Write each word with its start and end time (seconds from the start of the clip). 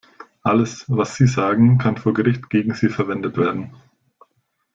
Alles, 0.41 0.85
was 0.89 1.15
Sie 1.15 1.27
sagen, 1.27 1.77
kann 1.77 1.95
vor 1.95 2.15
Gericht 2.15 2.49
gegen 2.49 2.73
Sie 2.73 2.89
verwendet 2.89 3.37
werden. 3.37 3.71